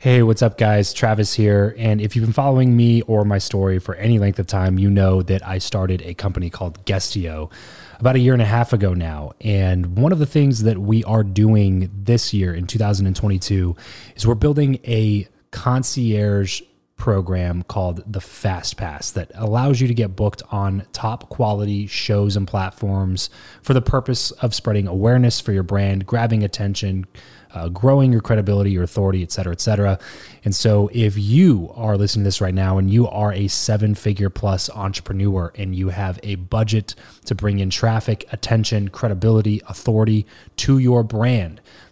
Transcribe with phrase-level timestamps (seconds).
[0.00, 0.94] Hey, what's up, guys?
[0.94, 1.74] Travis here.
[1.76, 4.88] And if you've been following me or my story for any length of time, you
[4.88, 7.50] know that I started a company called Guestio
[7.98, 9.32] about a year and a half ago now.
[9.42, 13.76] And one of the things that we are doing this year in 2022
[14.16, 16.62] is we're building a concierge
[17.00, 22.36] program called the Fast Pass that allows you to get booked on top quality shows
[22.36, 23.30] and platforms
[23.62, 27.06] for the purpose of spreading awareness for your brand, grabbing attention,
[27.54, 29.98] uh, growing your credibility, your authority, et cetera, et cetera.
[30.44, 33.94] And so, if you are listening to this right now and you are a seven
[33.94, 36.94] figure plus entrepreneur and you have a budget
[37.24, 41.62] to bring in traffic, attention, credibility, authority to your brand,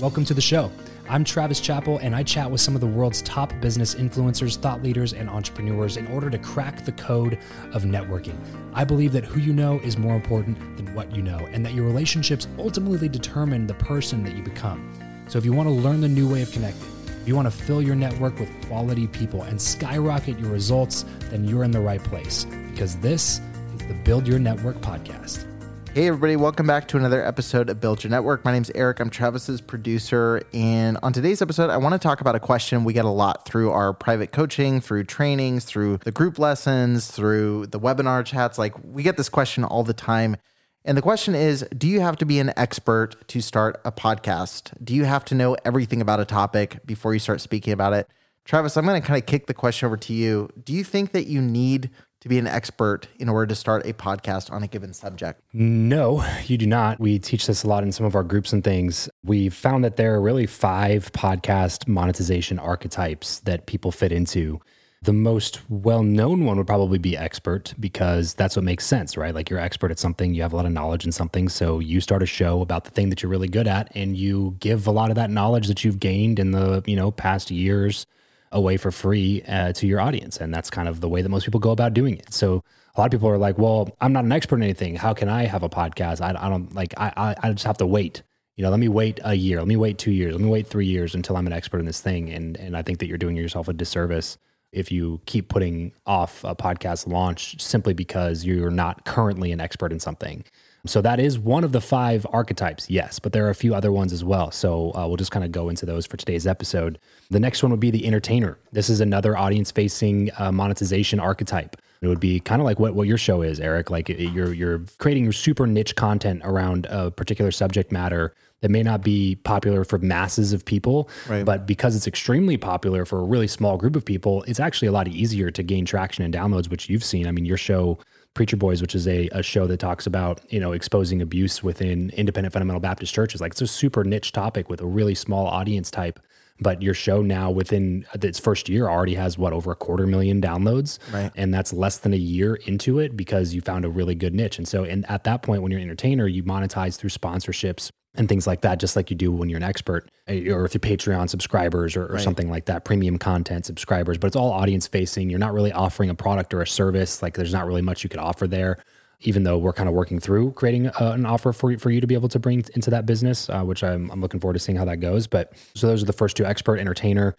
[0.00, 0.72] Welcome to the show.
[1.08, 4.82] I'm Travis Chappell, and I chat with some of the world's top business influencers, thought
[4.82, 7.38] leaders, and entrepreneurs in order to crack the code
[7.72, 8.36] of networking.
[8.72, 11.74] I believe that who you know is more important than what you know, and that
[11.74, 14.92] your relationships ultimately determine the person that you become.
[15.28, 16.88] So if you want to learn the new way of connecting,
[17.20, 21.44] if you want to fill your network with quality people and skyrocket your results, then
[21.44, 23.40] you're in the right place because this
[23.78, 25.51] is the Build Your Network podcast.
[25.94, 28.46] Hey, everybody, welcome back to another episode of Build Your Network.
[28.46, 28.98] My name is Eric.
[28.98, 30.40] I'm Travis's producer.
[30.54, 33.44] And on today's episode, I want to talk about a question we get a lot
[33.44, 38.56] through our private coaching, through trainings, through the group lessons, through the webinar chats.
[38.56, 40.38] Like, we get this question all the time.
[40.82, 44.72] And the question is Do you have to be an expert to start a podcast?
[44.82, 48.08] Do you have to know everything about a topic before you start speaking about it?
[48.46, 50.48] Travis, I'm going to kind of kick the question over to you.
[50.64, 51.90] Do you think that you need
[52.22, 55.42] to be an expert in order to start a podcast on a given subject?
[55.52, 57.00] No, you do not.
[57.00, 59.08] We teach this a lot in some of our groups and things.
[59.24, 64.60] We've found that there are really five podcast monetization archetypes that people fit into.
[65.02, 69.34] The most well known one would probably be expert because that's what makes sense, right?
[69.34, 71.48] Like you're expert at something, you have a lot of knowledge in something.
[71.48, 74.56] So you start a show about the thing that you're really good at and you
[74.60, 78.06] give a lot of that knowledge that you've gained in the, you know, past years
[78.52, 80.36] away for free uh, to your audience.
[80.38, 82.32] And that's kind of the way that most people go about doing it.
[82.32, 82.62] So
[82.94, 84.96] a lot of people are like, well, I'm not an expert in anything.
[84.96, 86.20] How can I have a podcast?
[86.20, 88.22] I, I don't like, I, I, I just have to wait.
[88.56, 89.58] You know, let me wait a year.
[89.58, 90.34] Let me wait two years.
[90.34, 92.30] Let me wait three years until I'm an expert in this thing.
[92.30, 94.36] And, and I think that you're doing yourself a disservice
[94.72, 99.92] if you keep putting off a podcast launch simply because you're not currently an expert
[99.92, 100.44] in something.
[100.84, 103.92] So that is one of the five archetypes, yes, but there are a few other
[103.92, 104.50] ones as well.
[104.50, 106.98] So uh, we'll just kind of go into those for today's episode.
[107.30, 108.58] The next one would be the entertainer.
[108.72, 111.76] This is another audience facing uh, monetization archetype.
[112.00, 113.90] It would be kind of like what, what your show is, Eric.
[113.90, 118.70] Like it, you're you're creating your super niche content around a particular subject matter that
[118.70, 121.44] may not be popular for masses of people, right.
[121.44, 124.92] but because it's extremely popular for a really small group of people, it's actually a
[124.92, 127.28] lot easier to gain traction and downloads, which you've seen.
[127.28, 127.98] I mean, your show
[128.34, 132.10] Preacher Boys, which is a, a show that talks about, you know, exposing abuse within
[132.10, 133.40] independent fundamental Baptist churches.
[133.40, 136.18] Like it's a super niche topic with a really small audience type.
[136.60, 140.40] But your show now within its first year already has what over a quarter million
[140.40, 140.98] downloads.
[141.12, 141.32] Right.
[141.34, 144.58] And that's less than a year into it because you found a really good niche.
[144.58, 148.28] And so and at that point when you're an entertainer, you monetize through sponsorships and
[148.28, 151.28] things like that, just like you do when you're an expert eh, or through Patreon
[151.30, 152.22] subscribers or, or right.
[152.22, 154.18] something like that, premium content subscribers.
[154.18, 155.30] But it's all audience facing.
[155.30, 157.22] You're not really offering a product or a service.
[157.22, 158.78] Like there's not really much you could offer there,
[159.22, 162.06] even though we're kind of working through creating uh, an offer for, for you to
[162.06, 164.76] be able to bring into that business, uh, which I'm, I'm looking forward to seeing
[164.76, 165.26] how that goes.
[165.26, 167.36] But so those are the first two expert, entertainer.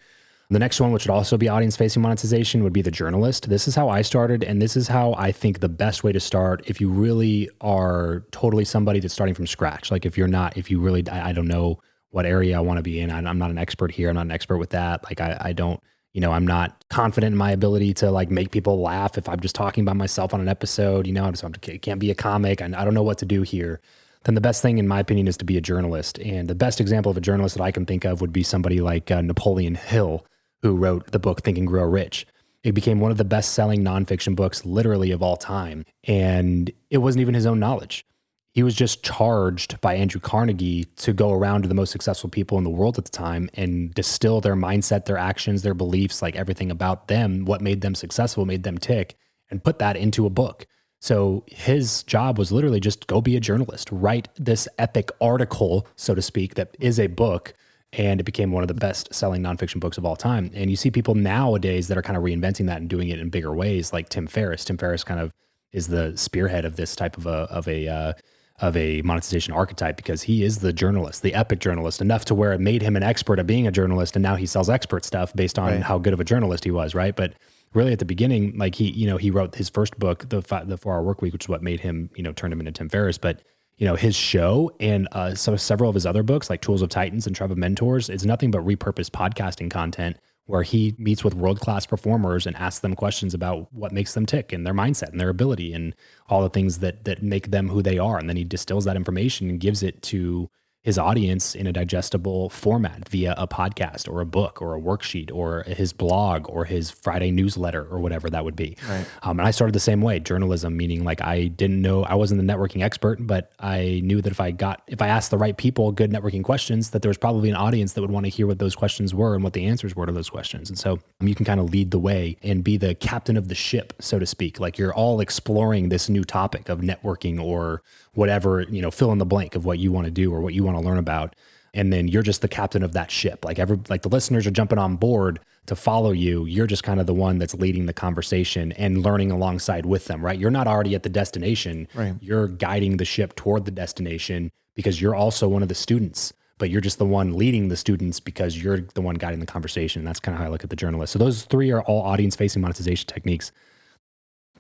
[0.50, 3.50] The next one, which would also be audience facing monetization, would be the journalist.
[3.50, 6.20] This is how I started, and this is how I think the best way to
[6.20, 9.90] start if you really are totally somebody that's starting from scratch.
[9.90, 11.80] Like if you're not, if you really, I, I don't know
[12.12, 13.10] what area I want to be in.
[13.10, 14.10] I'm not an expert here.
[14.10, 15.04] I'm not an expert with that.
[15.06, 15.82] Like I, I don't,
[16.14, 19.40] you know, I'm not confident in my ability to like make people laugh if I'm
[19.40, 21.08] just talking by myself on an episode.
[21.08, 22.62] You know, I'm just, can't be a comic.
[22.62, 23.82] I, I don't know what to do here.
[24.24, 26.20] Then the best thing, in my opinion, is to be a journalist.
[26.20, 28.80] And the best example of a journalist that I can think of would be somebody
[28.80, 30.26] like uh, Napoleon Hill,
[30.62, 32.28] who wrote the book Think and Grow Rich.
[32.64, 35.84] It became one of the best selling nonfiction books, literally, of all time.
[36.06, 38.06] And it wasn't even his own knowledge
[38.54, 42.60] he was just charged by Andrew Carnegie to go around to the most successful people
[42.60, 46.36] in the world at the time and distill their mindset, their actions, their beliefs, like
[46.36, 49.18] everything about them, what made them successful, made them tick,
[49.50, 50.68] and put that into a book.
[51.02, 56.14] So his job was literally just go be a journalist, write this epic article, so
[56.14, 57.56] to speak, that is a book.
[57.92, 60.52] And it became one of the best selling nonfiction books of all time.
[60.54, 63.30] And you see people nowadays that are kind of reinventing that and doing it in
[63.30, 64.64] bigger ways, like Tim Ferriss.
[64.64, 65.32] Tim Ferriss kind of
[65.72, 68.14] is the spearhead of this type of a, of a, uh,
[68.60, 72.54] of a monetization archetype because he is the journalist, the epic journalist, enough to where
[72.54, 75.34] it made him an expert at being a journalist, and now he sells expert stuff
[75.34, 75.84] based on right.
[75.84, 77.16] how good of a journalist he was, right?
[77.16, 77.34] But
[77.74, 80.78] really, at the beginning, like he, you know, he wrote his first book, the the
[80.78, 82.90] Four Hour Work Week, which is what made him, you know, turn him into Tim
[82.90, 83.42] Ferriss, but.
[83.78, 86.90] You know his show and uh, so several of his other books, like Tools of
[86.90, 91.34] Titans and Tribe of Mentors, is nothing but repurposed podcasting content where he meets with
[91.34, 95.10] world class performers and asks them questions about what makes them tick and their mindset
[95.10, 95.96] and their ability and
[96.28, 98.18] all the things that that make them who they are.
[98.18, 100.50] And then he distills that information and gives it to
[100.84, 105.32] his audience in a digestible format via a podcast or a book or a worksheet
[105.34, 108.76] or his blog or his Friday newsletter or whatever that would be.
[108.90, 109.06] Right.
[109.24, 112.46] Um, and I started the same way, journalism, meaning like I didn't know I wasn't
[112.46, 115.56] the networking expert, but I knew that if I got if I asked the right
[115.56, 118.46] people good networking questions, that there was probably an audience that would want to hear
[118.46, 120.70] what those questions were and what the answers were to those questions.
[120.70, 123.48] And so um, you can kind of lead the way and be the captain of
[123.48, 124.60] the ship, so to speak.
[124.60, 127.82] Like you're all exploring this new topic of networking or
[128.16, 130.54] whatever, you know, fill in the blank of what you want to do or what
[130.54, 131.36] you want to learn about.
[131.76, 133.44] And then you're just the captain of that ship.
[133.44, 136.46] Like every like the listeners are jumping on board to follow you.
[136.46, 140.24] You're just kind of the one that's leading the conversation and learning alongside with them,
[140.24, 140.38] right?
[140.38, 141.88] You're not already at the destination.
[141.96, 142.14] Right.
[142.22, 146.34] You're guiding the ship toward the destination because you're also one of the students
[146.64, 150.06] but you're just the one leading the students because you're the one guiding the conversation.
[150.06, 151.12] That's kind of how I look at the journalist.
[151.12, 153.52] So those three are all audience facing monetization techniques.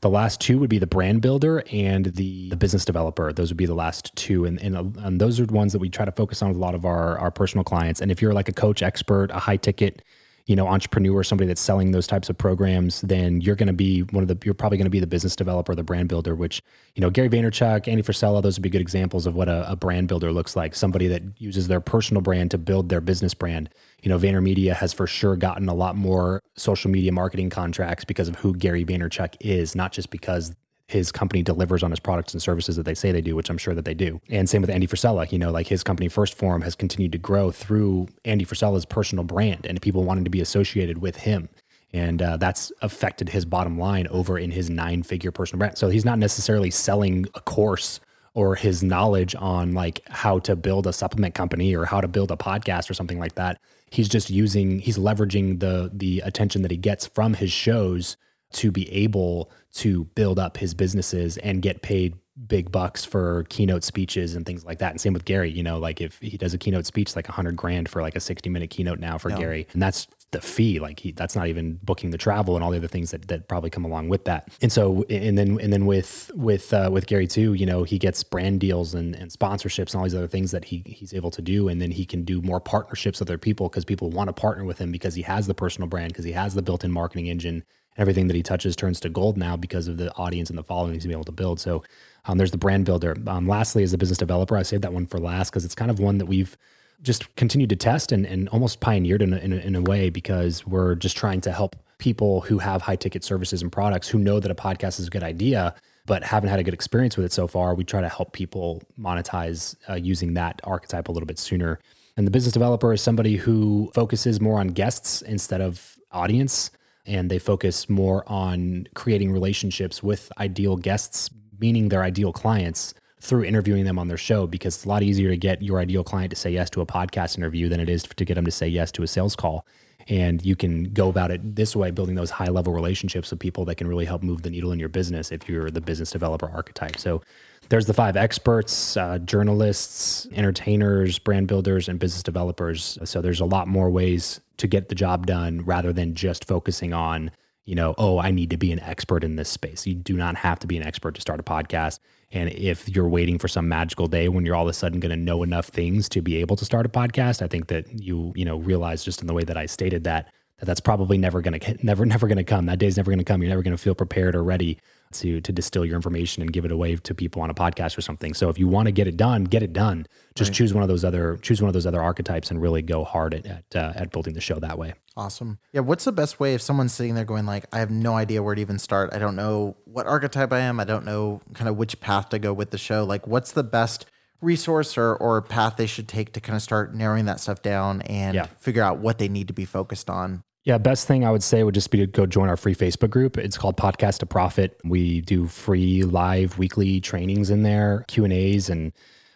[0.03, 3.31] The last two would be the brand builder and the, the business developer.
[3.31, 4.43] Those would be the last two.
[4.43, 6.75] And, and, and those are ones that we try to focus on with a lot
[6.75, 8.01] of our, our personal clients.
[8.01, 10.01] And if you're like a coach expert, a high ticket,
[10.45, 14.01] you know, entrepreneur, somebody that's selling those types of programs, then you're going to be
[14.01, 16.61] one of the, you're probably going to be the business developer, the brand builder, which,
[16.95, 19.75] you know, Gary Vaynerchuk, Andy Frisella, those would be good examples of what a, a
[19.75, 20.75] brand builder looks like.
[20.75, 23.69] Somebody that uses their personal brand to build their business brand
[24.03, 28.27] you know, VaynerMedia has for sure gotten a lot more social media marketing contracts because
[28.27, 30.53] of who Gary Vaynerchuk is, not just because
[30.93, 33.57] his company delivers on his products and services that they say they do, which I'm
[33.57, 34.21] sure that they do.
[34.29, 37.17] And same with Andy Frisella, you know, like his company 1st Form has continued to
[37.17, 41.49] grow through Andy Frisella's personal brand and people wanting to be associated with him.
[41.91, 45.77] And uh, that's affected his bottom line over in his nine figure personal brand.
[45.77, 47.99] So he's not necessarily selling a course
[48.35, 52.31] or his knowledge on like how to build a supplement company or how to build
[52.31, 53.59] a podcast or something like that
[53.93, 58.17] he's just using he's leveraging the the attention that he gets from his shows
[58.53, 62.15] to be able to build up his businesses and get paid
[62.47, 64.91] big bucks for keynote speeches and things like that.
[64.91, 67.31] And same with Gary, you know, like if he does a keynote speech, like a
[67.31, 69.37] hundred grand for like a 60 minute keynote now for yeah.
[69.37, 69.67] Gary.
[69.73, 70.79] And that's the fee.
[70.79, 73.47] Like he, that's not even booking the travel and all the other things that, that
[73.47, 74.49] probably come along with that.
[74.63, 77.99] And so, and then, and then with, with, uh, with Gary too, you know, he
[77.99, 81.31] gets brand deals and, and sponsorships and all these other things that he, he's able
[81.31, 81.67] to do.
[81.67, 84.65] And then he can do more partnerships with other people because people want to partner
[84.65, 87.27] with him because he has the personal brand, because he has the built in marketing
[87.27, 87.63] engine
[87.97, 90.93] everything that he touches turns to gold now because of the audience and the following
[90.93, 91.59] he's able to build.
[91.59, 91.83] So
[92.25, 93.15] um, there's the brand builder.
[93.27, 95.91] Um, lastly, as a business developer, I saved that one for last because it's kind
[95.91, 96.57] of one that we've
[97.01, 100.09] just continued to test and, and almost pioneered in a, in, a, in a way
[100.09, 104.17] because we're just trying to help people who have high ticket services and products who
[104.17, 107.25] know that a podcast is a good idea but haven't had a good experience with
[107.25, 107.75] it so far.
[107.75, 111.79] We try to help people monetize uh, using that archetype a little bit sooner.
[112.17, 116.71] And the business developer is somebody who focuses more on guests instead of audience
[117.05, 121.29] and they focus more on creating relationships with ideal guests,
[121.59, 125.29] meaning their ideal clients through interviewing them on their show because it's a lot easier
[125.29, 128.03] to get your ideal client to say yes to a podcast interview than it is
[128.03, 129.65] to get them to say yes to a sales call.
[130.07, 133.65] And you can go about it this way, building those high level relationships with people
[133.65, 136.49] that can really help move the needle in your business if you're the business developer
[136.49, 136.97] archetype.
[136.97, 137.21] So
[137.69, 142.97] there's the five experts, uh, journalists, entertainers, brand builders, and business developers.
[143.03, 146.93] So there's a lot more ways to get the job done rather than just focusing
[146.93, 147.31] on
[147.65, 149.87] you know, oh, I need to be an expert in this space.
[149.87, 151.99] You do not have to be an expert to start a podcast.
[152.31, 155.11] And if you're waiting for some magical day when you're all of a sudden going
[155.11, 158.33] to know enough things to be able to start a podcast, I think that you,
[158.35, 161.41] you know, realize just in the way that I stated that that that's probably never
[161.41, 162.65] going to never never going to come.
[162.67, 163.41] That day's never going to come.
[163.41, 164.79] You're never going to feel prepared or ready
[165.13, 168.01] to to distill your information and give it away to people on a podcast or
[168.01, 168.33] something.
[168.33, 170.07] So if you want to get it done, get it done.
[170.35, 170.55] Just right.
[170.55, 173.33] choose one of those other choose one of those other archetypes and really go hard
[173.33, 174.93] at at, uh, at building the show that way.
[175.15, 175.59] Awesome.
[175.71, 175.81] Yeah.
[175.81, 178.55] What's the best way if someone's sitting there going like, I have no idea where
[178.55, 179.13] to even start.
[179.13, 180.79] I don't know what archetype I am.
[180.79, 183.03] I don't know kind of which path to go with the show.
[183.03, 184.07] Like, what's the best
[184.41, 188.01] resource or, or path they should take to kind of start narrowing that stuff down
[188.03, 188.45] and yeah.
[188.57, 191.63] figure out what they need to be focused on yeah, best thing I would say
[191.63, 193.37] would just be to go join our free Facebook group.
[193.37, 194.79] It's called Podcast to Profit.
[194.85, 198.93] We do free live weekly trainings in there, Q and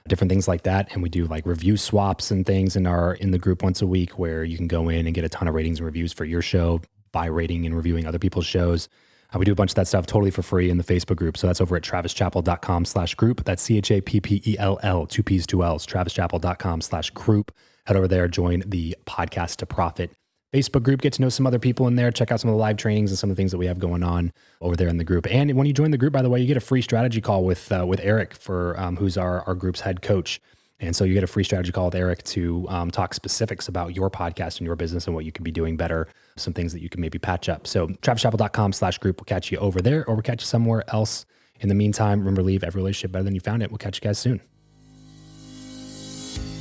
[0.08, 0.94] different things like that.
[0.94, 3.88] And we do like review swaps and things in our in the group once a
[3.88, 6.24] week, where you can go in and get a ton of ratings and reviews for
[6.24, 6.80] your show
[7.12, 8.88] by rating and reviewing other people's shows.
[9.36, 11.36] Uh, we do a bunch of that stuff totally for free in the Facebook group.
[11.36, 13.44] So that's over at travischappell.com slash group.
[13.44, 17.10] That's C H A P P E L L, two P's, two L's, travischappell.com slash
[17.10, 17.52] group.
[17.86, 20.12] Head over there, join the Podcast to Profit
[20.58, 22.60] Facebook group, get to know some other people in there, check out some of the
[22.60, 24.98] live trainings and some of the things that we have going on over there in
[24.98, 25.28] the group.
[25.30, 27.44] And when you join the group, by the way, you get a free strategy call
[27.44, 30.42] with uh, with Eric for um, who's our our group's head coach.
[30.80, 33.96] And so you get a free strategy call with Eric to um, talk specifics about
[33.96, 36.82] your podcast and your business and what you can be doing better, some things that
[36.82, 37.66] you can maybe patch up.
[37.66, 41.26] So travischappell.com slash group will catch you over there or we'll catch you somewhere else.
[41.60, 43.72] In the meantime, remember, leave every relationship better than you found it.
[43.72, 44.40] We'll catch you guys soon.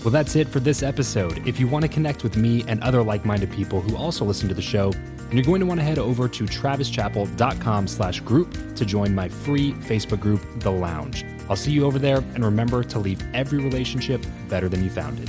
[0.06, 1.44] Well, that's it for this episode.
[1.48, 4.54] If you want to connect with me and other like-minded people who also listen to
[4.54, 4.92] the show,
[5.32, 9.72] you're going to want to head over to travischappell.com slash group to join my free
[9.72, 11.24] Facebook group, The Lounge.
[11.50, 15.18] I'll see you over there, and remember to leave every relationship better than you found
[15.18, 15.28] it.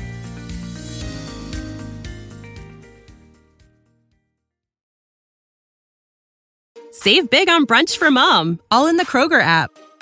[6.92, 9.72] Save big on brunch for mom, all in the Kroger app.